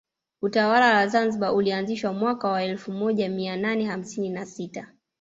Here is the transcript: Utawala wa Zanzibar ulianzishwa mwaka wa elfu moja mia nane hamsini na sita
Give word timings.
Utawala 0.41 0.95
wa 0.97 1.07
Zanzibar 1.07 1.53
ulianzishwa 1.53 2.13
mwaka 2.13 2.47
wa 2.49 2.63
elfu 2.63 2.91
moja 2.91 3.29
mia 3.29 3.57
nane 3.57 3.85
hamsini 3.85 4.29
na 4.29 4.45
sita 4.45 4.93